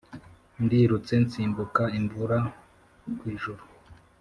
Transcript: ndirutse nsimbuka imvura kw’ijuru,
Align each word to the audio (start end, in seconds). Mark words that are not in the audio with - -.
ndirutse 0.63 1.13
nsimbuka 1.23 1.83
imvura 1.99 2.37
kw’ijuru, 3.17 3.63